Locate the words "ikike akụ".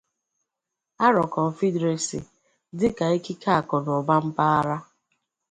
3.17-3.75